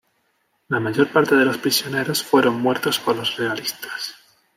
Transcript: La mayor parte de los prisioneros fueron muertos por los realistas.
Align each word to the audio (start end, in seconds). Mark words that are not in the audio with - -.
La 0.69 0.79
mayor 0.79 1.11
parte 1.11 1.35
de 1.35 1.45
los 1.45 1.59
prisioneros 1.59 2.23
fueron 2.23 2.59
muertos 2.59 2.97
por 2.97 3.15
los 3.15 3.37
realistas. 3.37 4.15